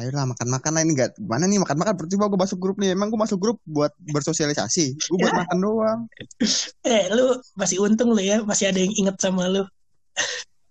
[0.00, 3.20] ayolah makan-makan lah ini gak gimana nih makan-makan percuma gue masuk grup nih emang gue
[3.20, 6.00] masuk grup buat bersosialisasi gue buat makan doang
[6.88, 9.62] Eh, lu masih untung lu ya, masih ada yang inget sama lu.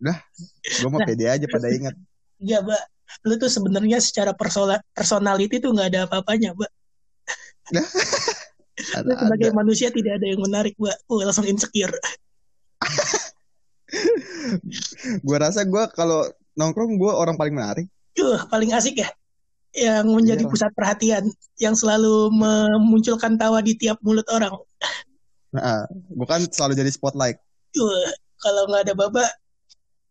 [0.01, 1.93] gue mau pede aja pada ingat
[2.39, 2.83] Enggak, Mbak.
[3.27, 6.71] Lu tuh sebenarnya secara personal personality tuh nggak ada apa-apanya, Mbak.
[9.05, 9.57] Lu ada, sebagai ada.
[9.59, 10.97] manusia tidak ada yang menarik, Mbak.
[11.11, 11.91] Uh, langsung insecure.
[15.27, 17.87] gue rasa gue kalau nongkrong gue orang paling menarik
[18.19, 19.07] Uh, paling asik ya.
[19.69, 20.51] Yang menjadi Iya.
[20.51, 21.23] pusat perhatian,
[21.61, 24.53] yang selalu memunculkan tawa di tiap mulut orang.
[25.49, 27.37] nah, gue kan selalu jadi spotlight
[27.73, 28.09] Uh,
[28.41, 29.25] kalau nggak ada baba,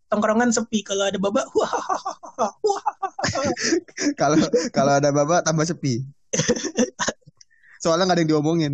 [0.07, 0.87] tongkrongan sepi.
[0.87, 1.67] Kalau ada baba, wah,
[2.63, 2.87] wah.
[4.15, 4.39] kalau
[4.71, 6.07] kalau ada baba tambah sepi
[7.79, 8.73] soalnya nggak ada yang diomongin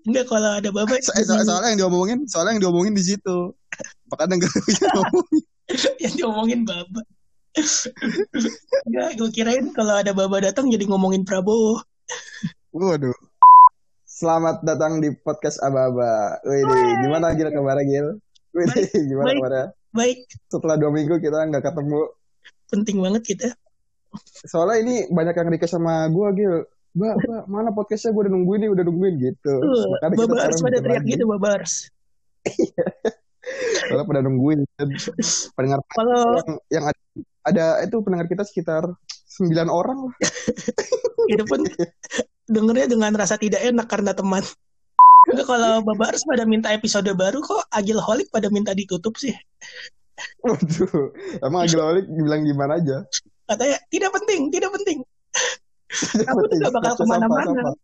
[0.00, 3.54] Enggak kalau ada baba, So- eh, so- soalnya yang diomongin soalnya yang diomongin di situ
[4.10, 5.26] makanya nggak bisa ngomong
[6.02, 7.02] yang diomongin baba.
[8.86, 11.82] Enggak, gue kirain kalau ada baba datang jadi ngomongin Prabowo.
[12.70, 13.14] waduh
[14.06, 16.62] selamat datang di podcast Aba-Aba Wih,
[17.02, 18.06] gimana Gil kabarnya Gil
[18.54, 18.66] Wih,
[19.10, 19.38] gimana baik.
[19.42, 22.14] kabarnya Baik, setelah dua minggu kita nggak ketemu
[22.70, 23.48] penting banget kita.
[24.46, 26.54] soalnya ini banyak yang request sama gue Gil
[26.90, 29.54] Mbak, mbak, mana podcastnya gue udah nungguin nih, udah nungguin gitu.
[29.62, 31.86] Uh, babars sekarang pada teriak gitu babars.
[33.86, 34.66] Soalnya pada nungguin.
[35.54, 37.00] Pendengar Kalau yang, yang ada,
[37.46, 38.84] ada itu pendengar kita sekitar
[39.40, 40.14] 9 orang lah.
[41.32, 41.62] itu pun
[42.50, 44.42] dengernya dengan rasa tidak enak karena teman.
[45.30, 49.36] Enggak, kalau babars pada minta episode baru kok Agil Holik pada minta ditutup sih.
[50.44, 51.12] Waduh,
[51.44, 53.04] emang Agil Olik bilang gimana aja?
[53.44, 54.98] Katanya tidak penting, tidak penting.
[56.24, 57.74] Kamu tuh gak bakal ke mana-mana.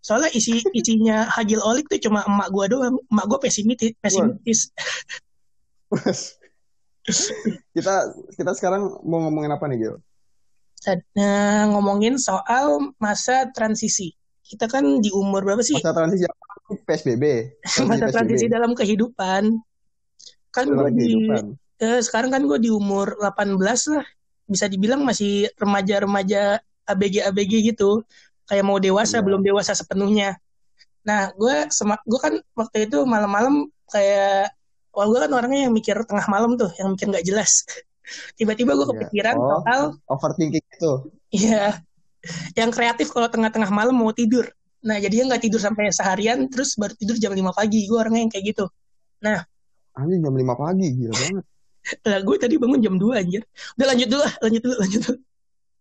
[0.00, 2.96] Soalnya isi isinya Hagil Olik tuh cuma emak gua doang.
[3.12, 4.60] Emak gua pesimis, pesimis.
[7.76, 7.94] Kita
[8.36, 9.96] kita sekarang mau ngomongin apa nih Gil?
[11.18, 14.14] Nah, ngomongin soal masa transisi.
[14.46, 15.76] Kita kan di umur berapa sih?
[15.76, 16.44] Masa transisi apa?
[16.86, 17.24] PSBB.
[17.90, 18.54] Masa transisi PSBB.
[18.54, 19.42] dalam kehidupan.
[20.54, 21.28] Kan gue di
[21.82, 23.58] eh, sekarang kan gue di umur 18
[23.92, 24.06] lah.
[24.48, 28.00] Bisa dibilang masih remaja-remaja ABG-ABG gitu.
[28.48, 29.24] Kayak mau dewasa Iya.
[29.28, 30.40] belum dewasa sepenuhnya.
[31.04, 31.68] Nah, gue
[32.08, 34.52] gue kan waktu itu malam-malam kayak
[34.98, 37.62] Wah, gue kan orangnya yang mikir tengah malam tuh, yang mikir nggak jelas.
[38.38, 38.90] Tiba-tiba gue Iya.
[38.98, 39.62] kepikiran Oh.
[39.62, 40.92] soal Overthinking itu.
[41.30, 41.86] Iya.
[42.58, 44.50] Yang kreatif kalau tengah-tengah malam mau tidur.
[44.82, 47.86] Nah, jadinya nggak tidur sampai seharian, terus baru tidur jam 5 pagi.
[47.86, 48.66] Gue orangnya yang kayak gitu.
[49.94, 51.44] Anjing jam 5 pagi, gila banget.
[52.10, 53.42] Lah, gue tadi bangun jam 2 anjir.
[53.78, 55.18] Udah lanjut dulu lanjut dulu, lanjut dulu.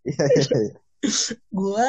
[0.05, 0.75] Iya, iya, iya.
[1.61, 1.87] Gue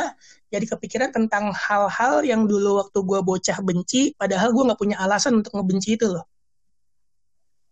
[0.48, 5.40] jadi kepikiran tentang hal-hal yang dulu waktu gue bocah benci, padahal gue nggak punya alasan
[5.44, 6.24] untuk ngebenci itu loh.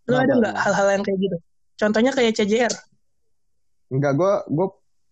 [0.06, 0.22] Lo Kenapa?
[0.22, 1.36] ada nggak hal-hal yang kayak gitu?
[1.76, 2.72] Contohnya kayak CJR.
[3.88, 4.66] Enggak, gue gue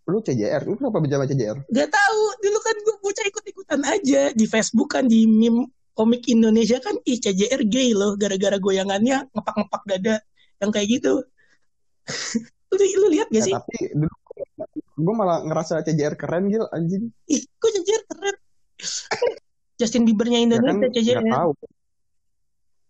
[0.05, 1.59] lu CJR, lu kenapa bicara CJR?
[1.65, 6.77] Gak tahu, dulu kan gue bocah ikut-ikutan aja di Facebook kan di meme komik Indonesia
[6.77, 10.17] kan ih CJR gay loh gara-gara goyangannya ngepak-ngepak dada
[10.59, 11.25] yang kayak gitu.
[12.71, 13.55] lu, lu lihat gak Ya, sih?
[13.55, 14.15] tapi dulu
[14.95, 17.11] gue malah ngerasa CJR keren Gil, anjing.
[17.27, 18.37] Ih, kok CJR keren.
[19.81, 21.19] Justin Biebernya Ya kan Indonesia CJR.
[21.19, 21.51] nggak tahu.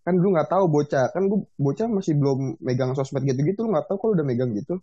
[0.04, 3.88] Kan dulu nggak tahu bocah, kan gue bocah masih belum megang sosmed gitu-gitu, lu nggak
[3.88, 4.76] tahu kalau udah megang gitu.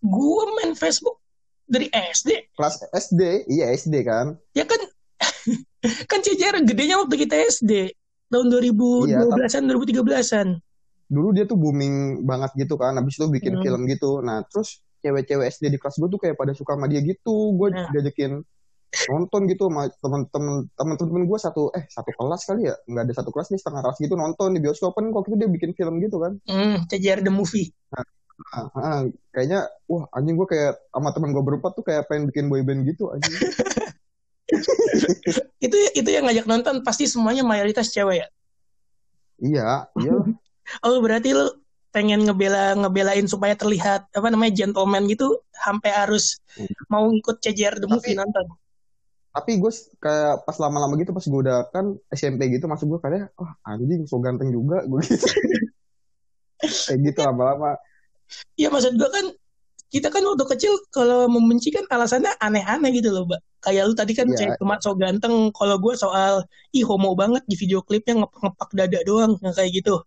[0.00, 1.20] Gue main Facebook
[1.68, 2.56] dari SD.
[2.56, 4.32] Kelas SD, iya SD kan.
[4.56, 4.80] Ya kan
[6.10, 7.92] kan CJR gedenya waktu kita SD.
[8.32, 10.48] Tahun 2012-an, 2013-an.
[11.12, 13.62] Dulu dia tuh booming banget gitu kan, habis itu bikin Hmm.
[13.62, 14.24] film gitu.
[14.24, 17.52] Nah, terus cewek-cewek SD di kelas gue tuh kayak pada suka sama dia gitu.
[17.52, 17.92] Gue Nah.
[17.92, 18.40] diajakin
[19.08, 23.30] nonton gitu sama temen-temen temen-temen gue satu eh satu kelas kali ya nggak ada satu
[23.30, 26.16] kelas nih setengah kelas gitu nonton di bioskop kan kok itu dia bikin film gitu
[26.18, 27.72] kan Hmm, CJR the movie.
[28.50, 32.46] Ah, ah, kayaknya wah anjing gue kayak sama temen gue berempat tuh kayak pengen bikin
[32.46, 33.32] boyband gitu anjing
[35.58, 38.28] Itu itu yang ngajak nonton pasti semuanya mayoritas cewek ya.
[39.38, 40.12] iya iya
[40.84, 41.48] Oh berarti lu
[41.88, 46.68] pengen ngebela ngebelain supaya terlihat apa namanya gentleman gitu sampai harus Hmm.
[46.86, 48.44] mau ikut CJR the movie Tapi- nonton.
[49.32, 53.32] Tapi gue kayak pas lama-lama gitu pas gue udah kan SMP gitu masuk gue kayak
[53.40, 55.26] wah anjing so ganteng juga gue gitu
[56.92, 57.80] kayak gitu lama-lama
[58.56, 59.26] Iya maksud gua kan
[59.92, 63.40] kita kan waktu kecil kalau membenci kan alasannya aneh-aneh gitu loh, Mbak.
[63.60, 64.36] Kayak lu tadi kan Iya.
[64.40, 65.52] saya cuma so ganteng.
[65.52, 70.00] Kalau gua soal ih homo banget di video klipnya ngepak-ngepak dada doang, yang kayak gitu.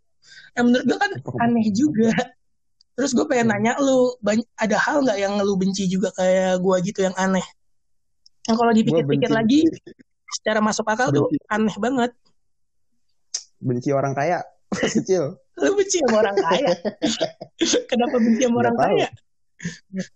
[0.57, 1.11] Nah menurut gua kan
[1.45, 2.09] aneh juga.
[2.95, 4.15] Terus gue pengen nanya lu,
[4.55, 7.43] ada hal nggak yang lu benci juga kayak gua gitu yang aneh?
[8.45, 9.65] Yang kalau dipikir-pikir lagi,
[10.35, 11.37] secara masuk akal tuh Benci.
[11.49, 12.11] aneh banget.
[13.55, 14.43] benci orang kaya
[14.93, 16.69] kecil Lu benci sama orang kaya.
[17.89, 18.83] Kenapa benci sama orang tahu.
[18.83, 19.07] kaya?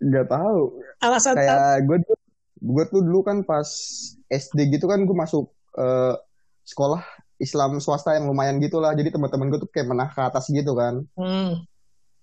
[0.03, 1.97] nggak tahu Alasan kayak gue
[2.59, 3.63] gue tuh dulu kan pas
[4.27, 5.47] SD gitu kan gue masuk
[5.79, 6.13] eh,
[6.67, 6.99] sekolah
[7.39, 8.91] Islam swasta yang lumayan gitu lah.
[8.91, 11.07] Jadi teman-teman gue tuh kayak menah ke atas gitu kan.
[11.15, 11.63] Hmm.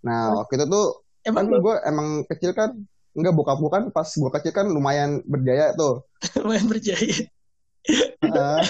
[0.04, 0.86] Nah waktu itu tuh
[1.24, 2.76] Emang kan gue emang kecil kan
[3.16, 6.04] enggak bokap gue kan pas gue kecil kan lumayan berjaya tuh.
[6.44, 7.26] lumayan berjaya.
[8.20, 8.60] Ah,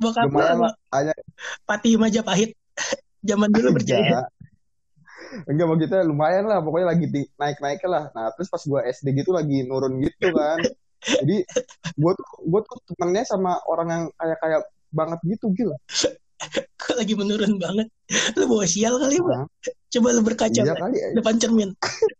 [0.00, 0.72] Bokap lah.
[0.94, 1.12] Hanya
[1.68, 2.56] Pati Majapahit.
[3.28, 4.00] Zaman dulu berjaya.
[4.02, 4.26] enggak.
[5.48, 8.08] Enggak mau gitu lumayan lah pokoknya lagi di, naik-naik lah.
[8.16, 10.58] Nah terus pas gue SD gitu lagi nurun gitu kan.
[11.02, 11.44] Jadi
[11.98, 14.60] gue tuh gue tuh temennya sama orang yang kayak kayak
[14.92, 15.76] banget gitu gila.
[16.82, 17.88] Kok lagi menurun banget.
[18.34, 19.16] Lu bawa sial kali.
[19.22, 19.46] Nah,
[19.92, 21.08] Coba lu berkaca iya kali ya.
[21.14, 21.70] depan cermin.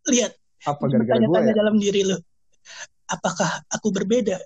[0.06, 0.32] Lihat,
[0.62, 1.54] Apa gara-gara gue ya?
[1.54, 2.18] dalam diri lu.
[3.10, 4.38] Apakah aku berbeda?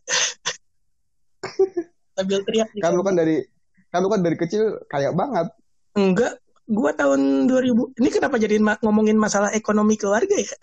[2.17, 2.73] Sambil teriak.
[2.81, 3.45] Kan lu kan dari
[3.93, 5.53] kan lu kan dari kecil kayak banget.
[5.97, 7.93] Enggak, gua tahun 2000.
[8.01, 10.57] Ini kenapa jadi ma- ngomongin masalah ekonomi keluarga ya?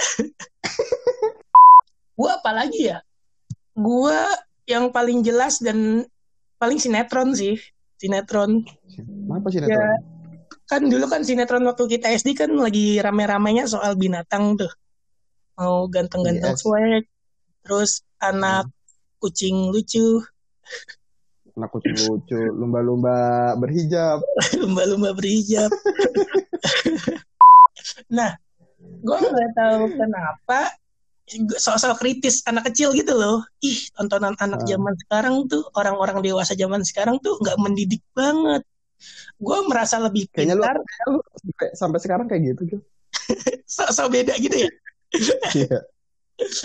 [2.17, 2.97] gua apalagi ya?
[3.77, 4.25] Gua
[4.65, 6.05] yang paling jelas dan
[6.57, 7.57] paling sinetron sih.
[8.01, 8.65] Sinetron.
[9.29, 9.97] Apa sih Ya,
[10.67, 14.69] kan dulu kan sinetron waktu kita SD kan lagi rame-ramenya soal binatang tuh.
[15.57, 16.61] Mau ganteng-ganteng Yes.
[16.61, 17.03] swag.
[17.63, 18.67] Terus anak
[19.21, 20.19] kucing lucu.
[21.53, 24.19] Anak kucing lucu, lumba-lumba berhijab.
[24.61, 25.69] lumba-lumba berhijab.
[28.17, 28.33] nah,
[28.81, 30.73] gue nggak tahu kenapa
[31.55, 33.45] sosok kritis anak kecil gitu loh.
[33.63, 34.67] Ih, tontonan anak Ah.
[34.67, 38.65] zaman sekarang tuh, orang-orang dewasa zaman sekarang tuh nggak mendidik banget.
[39.39, 42.81] Gue merasa lebih pintar, kayaknya lu sampai, sampai sekarang kayak gitu tuh.
[43.93, 44.71] sok beda gitu ya.
[45.57, 45.79] Iya.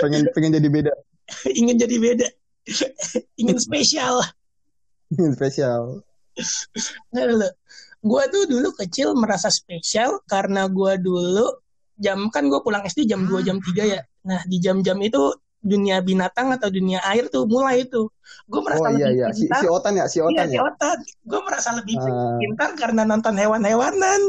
[0.01, 0.93] pengen pengen jadi beda,
[1.61, 2.29] Ingin jadi beda.
[3.41, 4.25] Ingin spesial.
[5.33, 6.01] spesial.
[7.99, 11.51] Gue tuh dulu kecil merasa spesial karena gue dulu
[11.99, 14.01] jam kan gue pulang SD jam 2 jam 3 ya.
[14.25, 18.07] Nah di jam-jam itu dunia binatang atau dunia air tuh mulai itu.
[18.47, 19.61] Gue merasa Oh iya lebih iya, si, pintar.
[19.61, 20.61] si Otan ya, si Iya Otan si ya.
[20.63, 20.99] otak.
[21.27, 22.39] Gue merasa lebih Ah.
[22.39, 24.21] pintar karena nonton hewan-hewanan.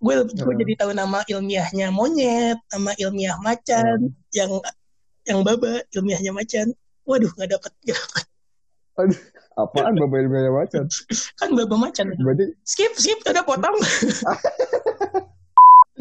[0.00, 0.60] Gue gue Hmm.
[0.62, 4.50] jadi tahu nama ilmiahnya monyet, nama ilmiah macan, yang
[5.28, 6.72] yang baba ilmiahnya macan.
[7.08, 8.24] Waduh nggak dapet, nggak dapet.
[8.92, 9.20] Aduh,
[9.58, 10.84] apaan bapak ilmiah macan?
[11.40, 12.06] kan baba macan.
[12.16, 13.76] Berarti skip skip udah potong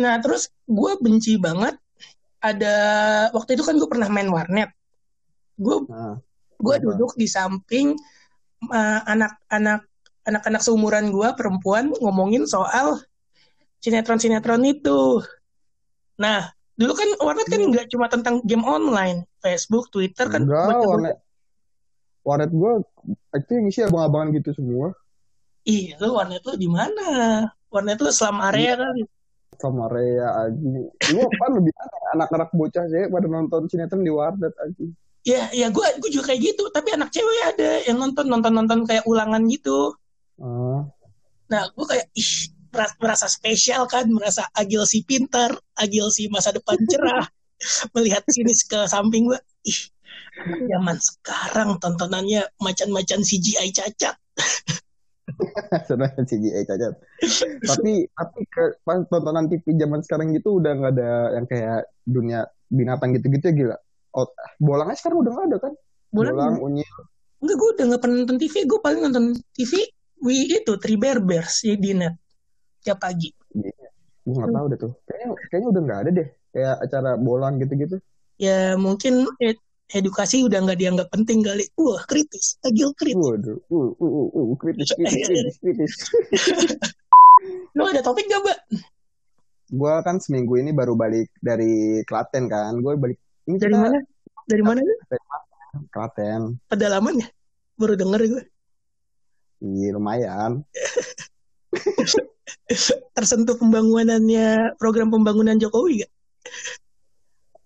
[0.02, 1.76] nah terus gue benci banget
[2.42, 2.76] ada
[3.36, 4.72] waktu itu kan gue pernah main warnet
[5.60, 6.18] gue nah,
[6.58, 7.94] gue duduk di samping
[8.72, 9.86] uh, anak-anak
[10.26, 12.98] anak-anak seumuran gue perempuan ngomongin soal
[13.82, 15.20] sinetron-sinetron itu.
[16.22, 19.26] Nah dulu kan warnet kan nggak cuma tentang game online.
[19.42, 21.18] Facebook Twitter kan enggak warnet
[22.22, 22.72] warnet gue
[23.34, 24.94] itu yang isi abang-abangan gitu semua.
[25.66, 27.06] Ih, lu warnet lu di mana?
[27.70, 29.06] Warnet lu selam area kali.
[29.62, 31.70] sama Rea Aji lu apa lebih
[32.18, 34.90] anak-anak bocah sih pada nonton sinetron di warnet Aji
[35.22, 36.66] Ya, ya gue gue juga kayak gitu.
[36.74, 39.94] Tapi anak cewek ada yang nonton nonton nonton kayak ulangan gitu.
[40.42, 40.82] ah.
[41.46, 46.80] Nah, gue kayak ih merasa, spesial kan, merasa agil si pintar, agil si masa depan
[46.88, 47.28] cerah.
[47.94, 49.82] Melihat sini ke samping gue, ih
[50.42, 54.16] zaman sekarang tontonannya macan-macan CGI cacat.
[55.88, 56.94] sebenarnya CGI cacat.
[57.62, 62.50] Tapi tapi ke, pas tontonan TV zaman sekarang gitu udah nggak ada yang kayak dunia
[62.72, 63.78] binatang gitu-gitu ya gila.
[64.18, 65.74] Oh, bolangnya sekarang udah nggak ada kan?
[66.12, 66.98] Bolang, bolang unyil.
[67.42, 69.26] Enggak gue udah gak pernah nonton TV, gue paling nonton
[69.58, 69.74] TV
[70.22, 72.14] Wih itu Three Bear Bears ya, di net
[72.82, 73.30] tiap pagi.
[74.22, 77.98] gue nggak tahu deh tuh kayaknya kayaknya udah nggak ada deh kayak acara bolang gitu-gitu
[78.38, 81.62] Ya mungkin ed- edukasi udah nggak dianggap penting kali.
[81.78, 83.22] Wah kritis, agil kritis.
[83.22, 85.94] waduh uh uh uh, uh kritis kritis kritis kritis
[87.74, 88.60] Lo ada topik gak, Mbak?
[89.72, 94.00] gue kan seminggu ini baru balik dari Klaten kan gue balik ini Dari kita mana?
[94.44, 94.80] Dari mana?
[94.82, 94.94] lu?
[95.88, 97.28] Klaten Pedalaman ya?
[97.74, 98.44] Baru denger gue.
[99.62, 100.66] Iya lumayan
[103.16, 106.12] Tersentuh pembangunannya, program pembangunan Jokowi gak?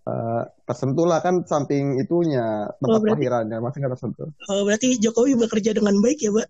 [0.05, 5.01] Eh, tersentuh lah kan samping itunya tempat Oh, berarti- kelahirannya masih nggak tersentuh Oh, berarti
[5.01, 6.49] Jokowi bekerja dengan baik ya, Mbak?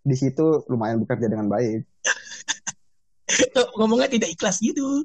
[0.00, 1.84] di situ lumayan bekerja dengan baik
[3.76, 5.04] ngomongnya tidak ikhlas gitu.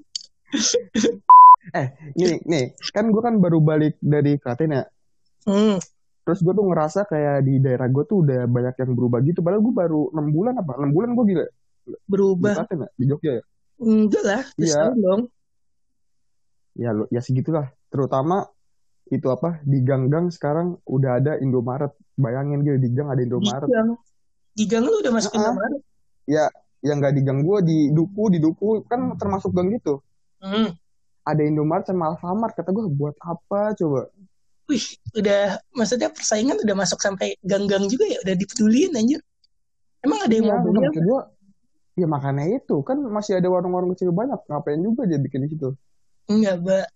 [2.18, 4.84] nih nih kan gue kan baru balik dari Klaten ya
[5.46, 5.78] Hmm,
[6.26, 9.62] terus gue tuh ngerasa kayak di daerah gue tuh udah banyak yang berubah gitu padahal
[9.62, 12.54] gue baru enam bulan apa enam bulan gue gila di berubah.
[12.58, 13.44] Klaten ya di Jogja ya
[13.76, 14.68] Enggak lah, Iya.
[14.68, 15.22] setahun dong.
[16.76, 18.48] ya lu ya segitulah terutama
[19.08, 23.70] itu apa di gang-gang sekarang udah ada Indomaret bayangin gitu di gang ada Di Indomaret
[23.70, 23.90] gang.
[24.52, 25.44] Di gang lu udah masuk Ah, ah.
[25.54, 25.82] Indomaret?
[26.82, 30.02] yang nggak di gang gue di Duku di Duku kan termasuk gang gitu
[30.38, 30.74] Hmm.
[31.22, 34.10] ada Indomaret sama Alfamart kata gue buat apa coba
[34.66, 39.22] wih udah maksudnya persaingan udah masuk sampai gang-gang juga ya udah dipedulin anjir.
[40.02, 41.22] Emang ada yang Ya, mau beli gua,
[41.98, 45.74] ya makanya itu kan masih ada warung-warung kecil banyak ngapain juga dia bikin di situ?
[46.30, 46.88] Enggak mbak.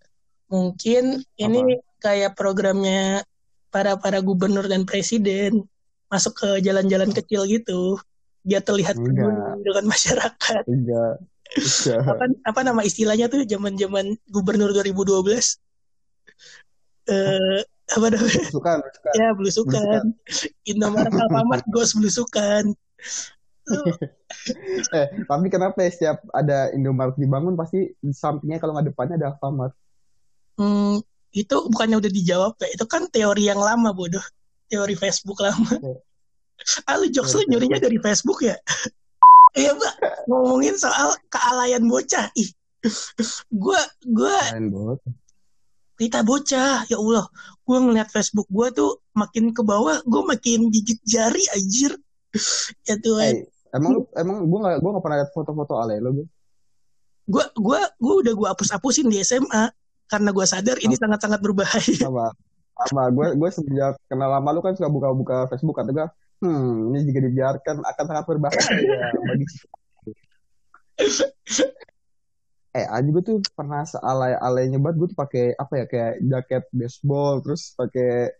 [0.50, 3.22] Mungkin ini kayak programnya
[3.70, 5.62] para para gubernur dan presiden
[6.10, 8.02] masuk ke jalan-jalan kecil gitu
[8.42, 10.62] biar terlihat peduli dengan masyarakat.
[10.66, 11.14] Enggak.
[12.06, 15.58] Apa, apa nama istilahnya tuh zaman-zaman gubernur 2012
[17.08, 18.44] eh apa namanya?
[18.50, 20.02] Suka suka ya belusukan.
[20.66, 22.70] Indomaret Alfamart gos belusukan.
[23.70, 23.82] Lu,
[24.98, 29.34] eh tapi kenapa ya setiap ada Indomaret dibangun pasti di sampingnya kalau nggak depannya ada
[29.34, 29.74] Alfamart?
[30.60, 31.02] Hmm,
[31.34, 34.22] itu bukannya udah dijawab ya itu kan teori yang lama bodoh.
[34.70, 35.74] Teori Facebook lama.
[35.82, 35.98] Oke.
[36.84, 38.54] ah lu jokes lu nyurinya dari Facebook ya?
[39.50, 39.94] Iya mbak.
[40.30, 42.30] Ngomongin soal kealayan bocah.
[42.38, 42.54] Ih.
[43.50, 44.38] Gua gua
[46.00, 47.28] Rita bocah ya Allah.
[47.68, 51.92] Gue ngeliat Facebook gue tuh makin ke bawah gue makin gigit jari anjir.
[52.88, 53.44] Ya Tuhan.
[53.44, 56.26] Eh, emang emang gua nggak gua nggak pernah lihat foto-foto ale lo gue
[57.30, 59.70] gue gua gua udah gue hapus hapusin di SMA
[60.10, 61.98] karena gue sadar ini sangat sangat berbahaya.
[62.06, 62.34] Sama.
[62.90, 63.02] Sama.
[63.14, 66.06] Gue gue sejak kenal lama lu kan suka buka-buka Facebook kata gue
[66.40, 68.98] hmm ini jika dibiarkan akan sangat berbahaya.
[69.28, 69.46] Bagi
[72.70, 74.96] eh aja gue tuh pernah sealay-alaynya banget.
[74.98, 78.30] Gue tuh pakai apa ya kayak jaket baseball terus pakai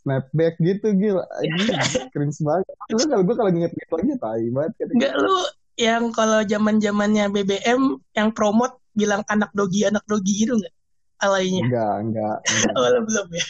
[0.00, 1.64] snapback gitu gila ini
[2.12, 2.66] cringe banget.
[2.88, 5.38] Terus kalau gue kalau nginget gitu aja tai banget Enggak lu
[5.80, 10.74] yang kalau zaman zamannya BBM yang promote bilang anak dogi anak dogi gitu nggak?
[11.20, 11.62] Alainya.
[11.68, 13.44] Enggak enggak enggak, oh belum ya?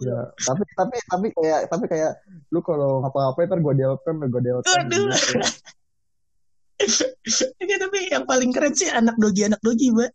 [0.00, 0.26] Enggak.
[0.40, 2.12] tapi tapi tapi kayak tapi kayak
[2.48, 4.84] lu kalau ngapa-ngapain ntar gue delkan gue delkan
[7.60, 10.10] Ini tapi yang paling keren sih anak dogi anak dogi mbak.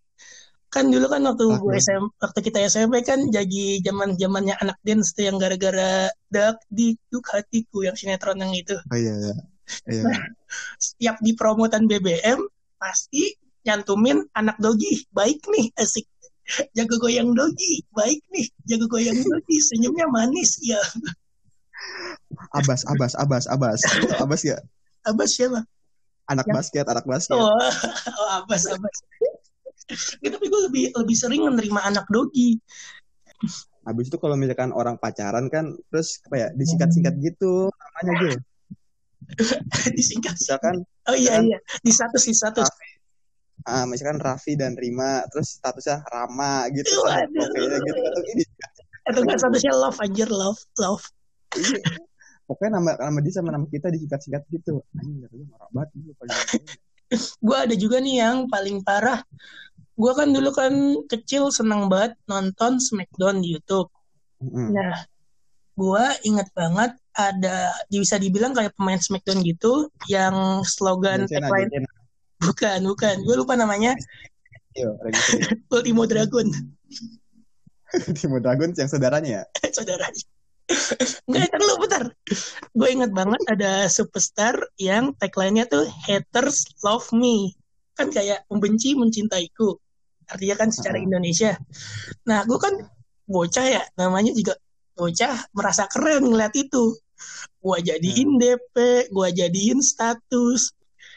[0.74, 1.78] Kan dulu kan waktu Ah, gue.
[1.80, 6.98] SM, waktu kita SMP kan jadi zaman zamannya anak dance tuh yang gara-gara dak di
[7.08, 8.76] duk hatiku yang sinetron yang itu.
[8.92, 9.36] Oh iya iya.
[9.88, 10.04] Iya.
[10.82, 12.44] Setiap di promotan BBM
[12.76, 16.06] pasti nyantumin anak dogi baik nih asik.
[16.78, 18.46] Jago goyang dogi baik nih.
[18.68, 20.60] Jago goyang dogi senyumnya manis.
[20.62, 20.78] Ya
[22.52, 23.80] Abas, Abas, Abas, Abas.
[24.24, 24.58] Abas ya?
[25.06, 25.62] abas siapa
[26.26, 26.54] Anak Ya.
[26.58, 27.38] basket, anak basket.
[27.38, 27.54] oh,
[28.20, 28.98] oh abas abas
[29.86, 32.58] Gitu, tapi gue lebih lebih sering menerima anak dogi
[33.86, 38.38] Habis itu kalau misalkan orang pacaran kan, terus apa ya, disingkat-singkat gitu namanya gitu.
[39.98, 41.46] disingkat Misalkan, oh iya Kan?
[41.46, 42.66] iya di status di status
[43.70, 46.98] ah, misalkan Raffi dan Rima, terus statusnya Rama gitu.
[47.02, 47.30] Waduh.
[47.30, 48.02] Pokoknya gitu.
[48.02, 48.44] Atau ini,
[49.06, 51.06] atau enggak statusnya love anjir love love
[51.58, 51.78] iya.
[52.46, 54.86] Pokoknya nama nama dia sama nama kita disingkat-singkat gitu.
[54.98, 56.38] Anjing, kata gue norak banget dulu paling.
[57.16, 59.22] gue ada juga nih yang paling parah
[59.96, 60.74] gue kan dulu kan
[61.08, 63.88] kecil seneng banget nonton Smackdown di YouTube
[64.44, 64.76] Mm-mm.
[64.76, 64.92] Nah,
[65.80, 71.72] gua inget banget ada bisa dibilang kayak pemain Smackdown gitu yang slogan tagline
[72.44, 73.96] bukan bukan gue lupa namanya
[74.76, 74.92] Iya.
[75.74, 76.52] Ultimo Dragon
[78.20, 79.44] Timo Dragon yang saudaranya ya.
[79.78, 80.24] saudaranya
[81.30, 82.04] Enggak, ntar lu bentar.
[82.74, 87.54] Gue inget banget ada superstar yang tagline-nya tuh haters love me.
[87.94, 89.78] Kan kayak membenci mencintaiku.
[90.26, 91.06] Artinya kan secara Ah.
[91.06, 91.54] Indonesia.
[92.26, 92.74] Nah, gue kan
[93.30, 94.58] bocah ya, namanya juga
[94.98, 96.98] bocah merasa keren ngeliat itu.
[97.62, 98.76] Gue jadiin DP,
[99.14, 100.74] gue jadiin status.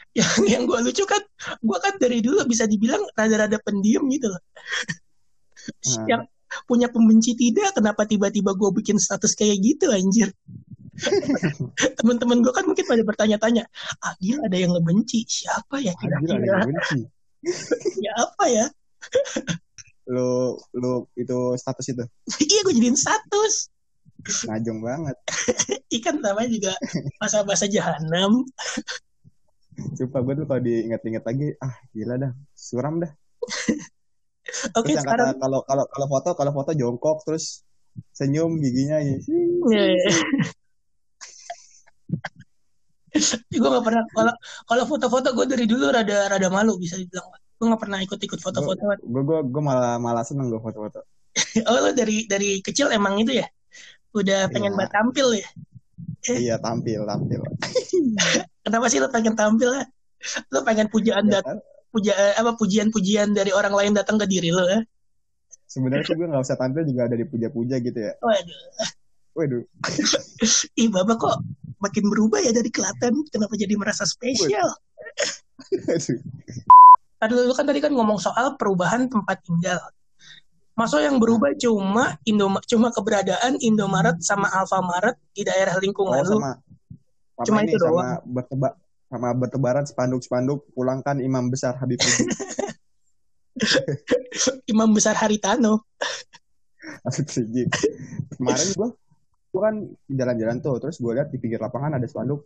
[0.17, 1.21] Yang yang gue lucu kan,
[1.61, 4.41] gue kan dari dulu bisa dibilang rada-rada pendiam gitu loh.
[5.85, 6.05] Ah.
[6.09, 6.21] Yang
[6.65, 10.29] punya pembenci tidak, kenapa tiba-tiba gue bikin status kayak gitu anjir.
[11.97, 13.63] Temen-temen gue kan mungkin pada bertanya-tanya,
[14.03, 16.43] ah gila ada yang ngebenci, siapa ya kira-kira?
[16.43, 16.99] yang benci.
[18.03, 18.65] Ya apa ya?
[20.11, 22.03] Lu lu itu status itu
[22.43, 23.71] iya gue jadiin status.
[24.19, 25.15] ngajong banget.
[25.95, 26.73] Ikan namanya juga
[27.23, 28.43] masa-masa jahanam.
[29.95, 33.11] Sumpah gue tuh kalau diinget-inget lagi, ah gila dah, suram dah.
[34.75, 37.61] Oke terus yang sekarang kata kalau kalau kalau foto kalau foto jongkok terus
[38.15, 39.17] senyum giginya ini.
[43.49, 44.33] gue gak pernah kalau
[44.69, 47.25] kalau foto-foto gue dari dulu rada rada malu bisa dibilang
[47.57, 51.01] gue gak pernah ikut-ikut foto-foto Gue gue gue malah malah seneng gue foto-foto.
[51.69, 53.47] oh lo dari dari kecil emang itu ya
[54.13, 54.77] udah pengen Iya.
[54.77, 55.47] banget tampil ya
[56.29, 57.41] iya tampil tampil.
[58.65, 59.85] kenapa sih lo pengen tampil ya
[60.49, 61.57] lo pengen pujaan Ya dat kan?
[61.89, 64.81] Puja eh, apa pujian-pujian dari orang lain datang ke diri lo ya
[65.65, 68.13] Sebenarnya sih gue nggak usah tampil juga ada dipuja-puja gitu ya.
[68.19, 68.61] waduh
[69.29, 69.61] Waduh,
[70.81, 71.35] ih bapak kok
[71.77, 74.65] makin berubah ya dari Klaten kenapa jadi merasa spesial
[75.87, 76.17] Aduh.
[77.19, 79.79] Tadi lu kan tadi kan ngomong soal perubahan tempat tinggal.
[80.73, 86.39] Masa yang berubah cuma Indoma cuma keberadaan Indomaret sama Alfamaret di daerah lingkungan Oh, lu.
[86.39, 86.51] sama
[87.35, 88.07] sama Cuma ini itu sama doang.
[88.25, 88.69] berteba
[89.09, 92.29] sama bertebaran spanduk-spanduk pulangkan imam besar Habib Rizik.
[94.71, 95.81] Imam besar Haritano.
[97.09, 97.73] Habib Rizik.
[98.37, 98.89] Kemarin gua
[99.49, 99.75] gua kan
[100.05, 102.45] jalan-jalan tuh terus gua lihat di pinggir lapangan ada spanduk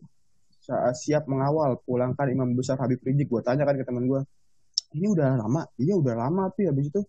[0.64, 3.28] "Sa- siap mengawal pulangkan imam besar Habib Rizik.
[3.28, 4.24] Gua tanya kan ke teman gua,
[4.96, 7.04] ini udah lama, iya udah lama tuh habis itu.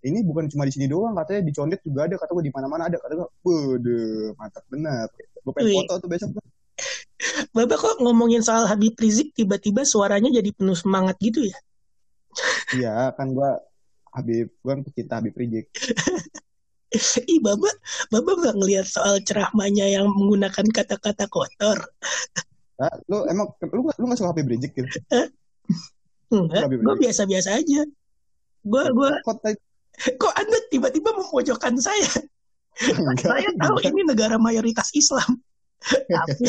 [0.00, 2.88] Ini bukan cuma di sini doang, katanya di Condet juga ada, kata gua di mana-mana
[2.90, 5.06] ada, kata gua, waduh, mantap bener.
[5.44, 5.76] Gue pengen Wih.
[5.84, 6.44] foto tuh besok tuh.
[7.52, 11.58] Bapak kok ngomongin soal Habib Rizik tiba-tiba suaranya jadi penuh semangat gitu ya?
[12.72, 13.60] Iya, kan gua
[14.14, 15.68] Habib, gua kan pecinta Habib Rizik.
[17.30, 17.74] Ih, Bapak,
[18.10, 21.78] Bapak nggak ngelihat soal ceramahnya yang menggunakan kata-kata kotor?
[22.82, 22.94] Hah?
[23.06, 24.88] Lu emang lu lu gak suka Habib Rizik gitu?
[26.30, 27.82] Enggak, gue biasa-biasa aja.
[28.60, 29.10] Gue, gue,
[30.16, 32.10] kok Anda tiba-tiba memojokkan saya?
[32.90, 33.28] enggak?
[33.28, 35.38] Saya tahu ini negara mayoritas Islam.
[36.10, 36.48] Tapi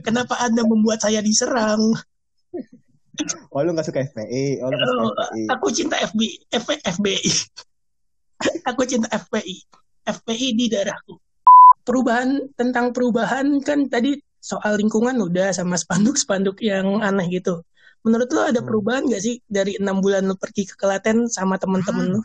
[0.00, 1.94] kenapa Anda membuat saya diserang?
[3.50, 4.58] Oh lu gak suka FPI?
[4.62, 5.42] Oh lu gak suka Oh, FPI?
[5.48, 7.30] aku cinta FBI, F- FBI.
[8.66, 9.56] aku cinta FPI.
[10.04, 11.16] FPI di darahku.
[11.84, 17.64] Perubahan tentang perubahan kan tadi soal lingkungan udah sama spanduk-spanduk yang aneh gitu.
[18.04, 18.68] Menurut lo ada Hmm.
[18.68, 22.20] perubahan gak sih dari enam bulan lo pergi ke Klaten sama temen-temen lo?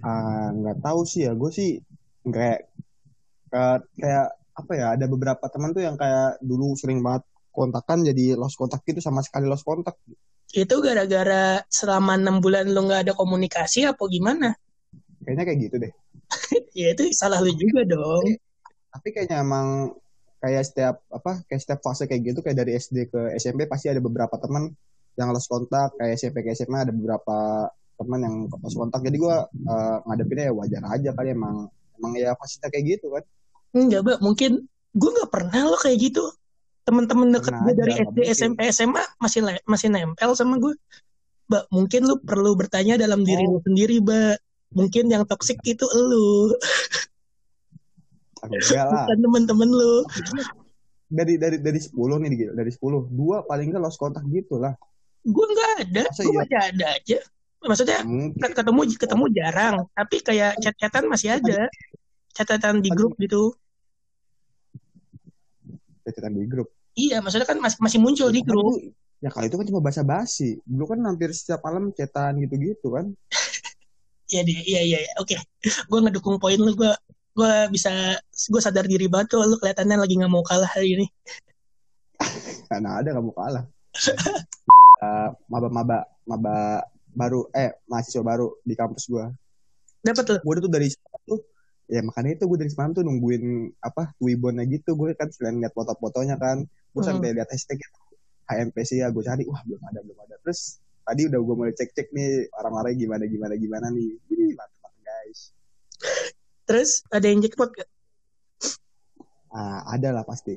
[0.00, 1.36] Ah, nggak tahu sih ya.
[1.36, 1.70] Gue sih
[2.24, 2.64] kayak
[3.52, 4.86] kayak kayak apa ya?
[4.94, 9.20] Ada beberapa teman tuh yang kayak dulu sering banget kontakan jadi lost kontak gitu sama
[9.26, 9.98] sekali lost kontak.
[10.50, 14.54] Itu gara-gara selama enam bulan lo nggak ada komunikasi apa gimana?
[15.22, 15.92] Kayaknya kayak gitu deh.
[16.78, 18.22] Ya itu salah lu juga dong.
[18.94, 19.90] Tapi kayaknya emang
[20.40, 24.00] kayak setiap apa kayak setiap fase kayak gitu kayak dari SD ke SMP pasti ada
[24.00, 24.72] beberapa teman
[25.20, 27.68] yang lost kontak kayak SMP ke SMA ada beberapa
[28.00, 29.36] teman yang lost kontak jadi gue
[30.08, 31.68] ngadepinnya ya wajar aja kali emang
[32.00, 33.24] emang ya fasenya kayak gitu kan
[33.70, 34.18] Enggak, Mbak.
[34.20, 34.50] Mungkin
[34.90, 36.24] gue nggak pernah lo kayak gitu.
[36.82, 40.74] Temen-temen deket gue dari SD, SMP, SMA masih masih nempel sama gue.
[41.46, 43.58] Mbak, mungkin lu perlu bertanya dalam diri Oh.
[43.58, 44.36] lu sendiri, Mbak.
[44.70, 46.54] Mungkin yang toksik itu lu,
[48.40, 50.06] bukan temen-temen lu.
[51.10, 54.78] dari dari dari 10 nih gitu dari 10 dua paling nggak lost kontak gitu lah
[55.26, 56.38] Gue nggak ada, gue iya?
[56.38, 57.18] masih ada aja.
[57.60, 61.68] Maksudnya mungkin ke- ketemu ketemu jarang, tapi kayak chat-chatan masih ada.
[62.30, 63.54] Catatan di grup gitu.
[66.02, 68.74] catatan di grup Iya, maksudnya kan masih masih muncul di Kan grup.
[68.76, 68.90] itu-
[69.20, 72.88] ya kalau itu kan cuma basa basi dulu kan hampir setiap malam cetan gitu gitu
[72.90, 73.06] kan
[74.30, 75.12] Iya deh, iya iya, iya.
[75.18, 75.34] oke.
[75.90, 76.86] Gue ngedukung poin lu, gue
[77.34, 77.90] gue bisa
[78.46, 81.06] gue sadar diri banget tuh lu kelihatannya lagi nggak mau kalah hari ini.
[82.70, 83.64] karena ada kamu kalah
[85.00, 89.32] Eh, maba maba maba baru eh mahasiswa baru di kampus gua
[89.98, 90.36] Dapat lu.
[90.44, 91.09] gue tuh dari tuh
[91.90, 93.44] ya makanya itu gue dari semalam tuh nungguin
[93.82, 97.10] apa Wibonnya gitu gue kan selain lihat foto-fotonya kan gue Hmm.
[97.10, 97.82] sampai lihat hashtag
[98.46, 101.90] HMPC ya gue cari wah belum ada belum ada terus tadi udah gue mulai cek
[101.90, 105.50] cek nih orang-orangnya gimana gimana gimana nih Ih, mantap guys
[106.62, 107.90] Terus ada yang jackpot gak?
[109.50, 110.54] ah ada lah pasti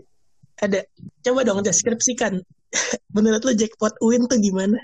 [0.54, 0.86] Ada.
[1.20, 2.38] Coba dong deskripsikan.
[3.18, 4.78] Menurut lu jackpot win tuh gimana?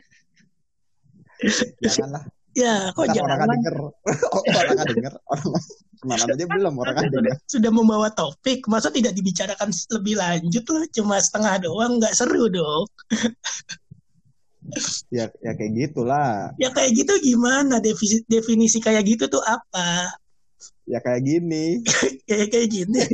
[1.79, 2.25] janganlah
[2.57, 3.49] Ya, kok Ntar orang jangan.
[3.55, 3.75] denger
[4.49, 5.49] orang denger orang
[5.99, 10.63] ke mana aja belum orang nggak sudah, sudah membawa topik, masa tidak dibicarakan lebih lanjut
[10.71, 10.83] loh?
[10.95, 12.87] Cuma setengah doang, nggak seru dong.
[15.09, 17.81] ya ya kayak gitulah Ya kayak gitu gimana?
[17.81, 20.13] Definisi, definisi kayak gitu tuh apa?
[20.89, 21.85] ya kayak gini
[22.27, 23.03] Kayak kayak gini.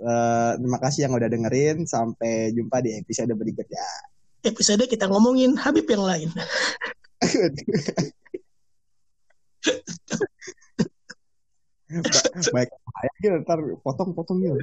[0.00, 3.84] Eh, terima kasih yang udah dengerin sampai jumpa di episode berikutnya
[4.40, 6.32] Episode kita ngomongin Habib yang lain.
[11.90, 12.70] Ba- baik
[13.18, 14.58] aja ntar potong-potong yuk